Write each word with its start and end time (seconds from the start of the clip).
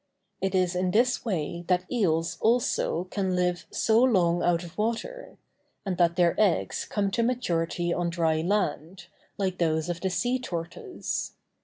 It 0.41 0.55
is 0.55 0.75
in 0.75 0.89
this 0.89 1.23
way 1.23 1.63
that 1.67 1.85
eels 1.91 2.39
also 2.41 3.03
can 3.11 3.35
live 3.35 3.67
so 3.69 4.01
long 4.01 4.41
out 4.41 4.63
of 4.63 4.75
water; 4.75 5.37
and 5.85 5.95
that 5.99 6.15
their 6.15 6.33
eggs 6.39 6.85
come 6.85 7.11
to 7.11 7.21
maturity 7.21 7.93
on 7.93 8.09
dry 8.09 8.41
land, 8.41 9.05
like 9.37 9.59
those 9.59 9.89
of 9.89 10.01
the 10.01 10.09
sea 10.09 10.39
tortoise. 10.39 11.33